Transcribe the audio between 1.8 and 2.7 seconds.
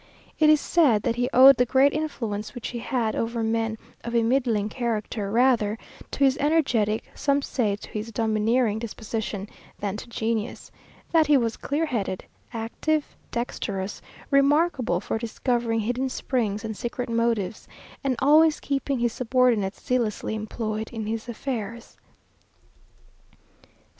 influence which